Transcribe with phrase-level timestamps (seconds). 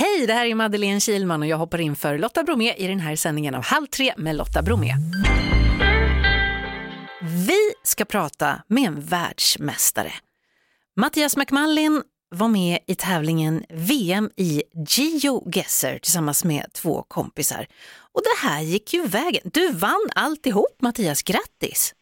[0.00, 3.00] Hej, det här är Madeleine Kilman och jag hoppar in för Lotta Bromé i den
[3.00, 4.94] här sändningen av Halv tre med Lotta Bromé.
[7.46, 10.12] Vi ska prata med en världsmästare.
[10.96, 17.66] Mattias McMullin var med i tävlingen VM i GeoGuessr tillsammans med två kompisar.
[18.12, 19.50] Och det här gick ju vägen.
[19.52, 21.94] Du vann alltihop Mattias, grattis!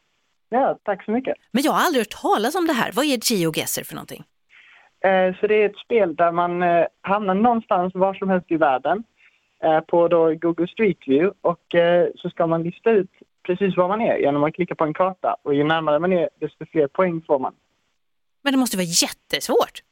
[0.49, 1.35] Ja, tack så mycket.
[1.51, 2.93] Men jag har aldrig hört talas om det här.
[2.93, 4.25] Vad är GeoGuessr för någonting?
[5.05, 8.57] Eh, så det är ett spel där man eh, hamnar någonstans var som helst i
[8.57, 9.05] världen
[9.63, 11.75] eh, på då Google Street View och
[12.15, 13.11] så ska man lista ut
[13.43, 16.29] precis var man är genom att klicka på en karta och ju närmare man är
[16.41, 17.55] desto fler poäng får man.
[18.43, 19.83] Men det måste vara jättesvårt.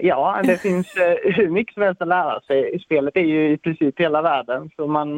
[0.00, 2.80] Ja, det finns hur mycket som helst att lära sig.
[2.80, 5.16] Spelet är ju i princip hela världen så man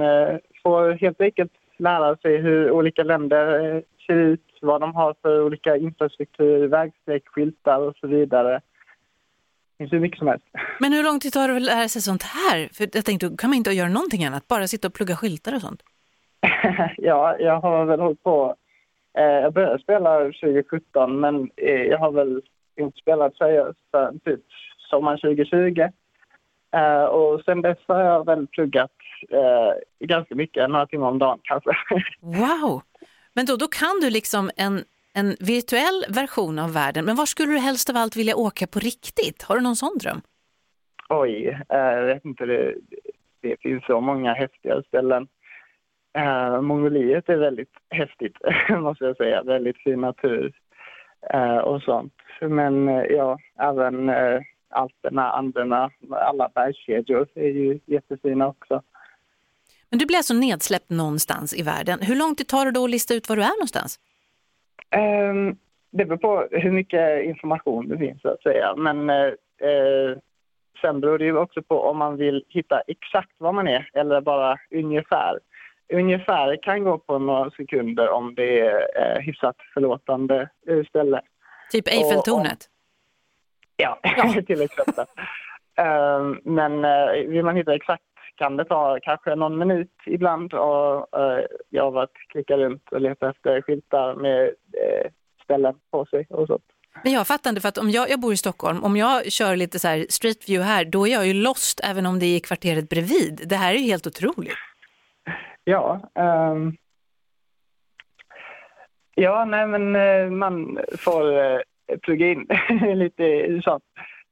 [0.62, 5.42] får helt enkelt lära sig hur olika länder eh, ser ut, vad de har för
[5.42, 8.52] olika infrastruktur, vägsträck, skyltar och så vidare.
[8.52, 10.44] Det finns hur mycket som helst.
[10.80, 12.68] Men hur lång tid tar det att lära sig sånt här?
[12.72, 15.60] För jag tänkte, kan man inte göra någonting annat, bara sitta och plugga skyltar och
[15.60, 15.82] sånt.
[16.96, 18.54] ja, jag har väl hållit på.
[19.18, 22.42] Eh, jag började spela 2017 men eh, jag har väl
[22.76, 23.78] inte spelat seriöst
[24.24, 24.40] typ
[24.90, 25.88] sommaren 2020.
[26.76, 28.90] Eh, och sen dess har jag väl pluggat
[29.30, 31.70] eh, ganska mycket, några timmar om dagen kanske.
[32.20, 32.82] Wow!
[33.34, 37.52] Men då, då kan du liksom en, en virtuell version av världen, men var skulle
[37.52, 39.42] du helst av allt vilja åka på riktigt?
[39.42, 40.20] Har du någon sån dröm?
[41.08, 42.74] Oj, eh, jag vet inte, det,
[43.42, 45.28] det finns så många häftiga ställen.
[46.18, 48.36] Uh, Mongoliet är väldigt häftigt,
[48.80, 49.42] måste jag säga.
[49.42, 50.52] Väldigt fin natur
[51.34, 52.14] uh, och sånt.
[52.40, 58.82] Men uh, ja, även uh, Alperna, Anderna, alla bergskedjor är ju jättefina också.
[59.96, 61.98] Men du blir alltså nedsläppt någonstans i världen.
[62.02, 63.98] Hur lång tid tar det då att lista ut var du är någonstans?
[64.96, 65.56] Um,
[65.90, 68.74] det beror på hur mycket information det finns så att säga.
[68.76, 69.10] Men
[70.80, 74.20] sen beror det ju också på om man vill hitta exakt var man är eller
[74.20, 75.38] bara ungefär
[75.92, 81.20] ungefär kan gå på några sekunder om det är eh, hyfsat förlåtande eh, ställe.
[81.72, 82.70] Typ Eiffeltornet?
[83.76, 84.42] Ja, ja.
[84.46, 85.04] till exempel.
[85.80, 88.02] uh, men uh, vill man hitta exakt
[88.36, 93.00] kan det ta kanske någon minut ibland och uh, jag har varit klicka runt och
[93.00, 95.10] leta efter skyltar med uh,
[95.44, 96.64] ställen på sig och sånt.
[97.04, 99.56] Men jag fattar inte, för att om jag, jag bor i Stockholm, om jag kör
[99.56, 102.36] lite så här street view här, då är jag ju lost även om det är
[102.36, 103.40] i kvarteret bredvid.
[103.48, 104.54] Det här är ju helt otroligt.
[105.64, 106.00] Ja.
[106.14, 106.76] Um,
[109.14, 111.24] ja, nej men uh, man får
[112.02, 112.46] plugga in
[112.94, 113.84] lite sånt.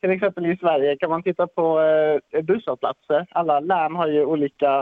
[0.04, 3.26] Till exempel i Sverige kan man titta på uh, busshållplatser.
[3.30, 4.80] Alla län har ju olika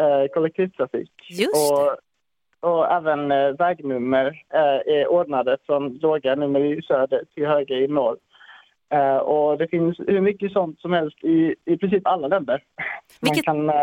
[0.00, 1.12] uh, kollektivtrafik.
[1.28, 1.96] Just och,
[2.70, 4.42] och även uh, vägnummer
[4.86, 8.16] är ordnade från låga nummer i söder till höga i norr.
[9.22, 12.62] och det finns hur mycket sånt som helst i, i princip alla länder.
[13.20, 13.46] Vilket...
[13.46, 13.76] Man kan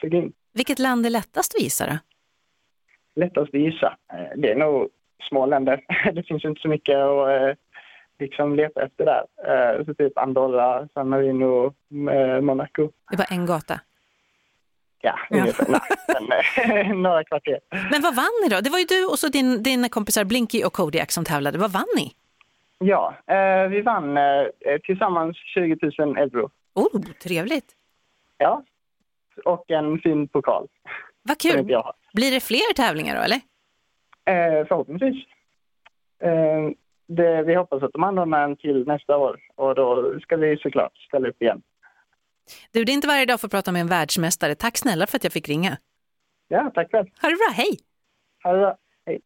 [0.00, 0.32] plugga in.
[0.52, 1.98] Vilket land är lättast att gissa då?
[3.20, 3.96] Lättast att gissa?
[4.12, 4.88] Eh, det är nog
[5.28, 5.84] små länder.
[6.12, 7.56] Det finns inte så mycket att eh,
[8.24, 9.24] liksom leta efter där.
[9.48, 11.74] Eh, så typ Andorra, San Marino,
[12.40, 12.90] Monaco.
[13.10, 13.80] Det var en gata?
[15.00, 15.66] Ja, ungefär.
[15.68, 17.58] Nej, men, några kvarter.
[17.90, 18.60] Men vad vann ni då?
[18.60, 21.58] Det var ju du och så din, dina kompisar Blinky och Kodiak som tävlade.
[21.58, 22.12] Vad vann ni?
[22.78, 24.44] Ja, eh, vi vann eh,
[24.82, 26.50] tillsammans 20 000 euro.
[26.74, 27.72] Oh, trevligt.
[28.38, 28.62] Ja,
[29.44, 30.68] och en fin pokal.
[31.22, 31.64] Vad kul!
[32.14, 33.40] Blir det fler tävlingar då eller?
[34.24, 35.24] Eh, förhoppningsvis.
[36.22, 36.70] Eh,
[37.14, 40.96] det, vi hoppas att de anordnar en till nästa år och då ska vi såklart
[41.08, 41.62] ställa upp igen.
[42.72, 44.54] Du, det är inte varje dag att få prata med en världsmästare.
[44.54, 45.76] Tack snälla för att jag fick ringa.
[46.48, 47.06] Ja, tack själv.
[47.22, 47.78] Ha det bra, hej!
[48.44, 48.76] Ha det bra,
[49.06, 49.20] hej.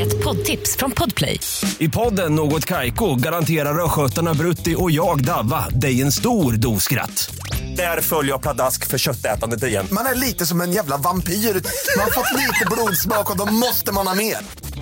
[0.00, 1.40] Ett poddtips från Podplay.
[1.78, 7.34] I podden Något Kaiko garanterar östgötarna Brutti och jag, Davva, dig en stor dos skratt.
[7.76, 9.86] Där följer jag pladask för köttätandet igen.
[9.92, 11.32] Man är lite som en jävla vampyr.
[11.96, 14.36] Man har fått lite blodsmak och då måste man ha mer.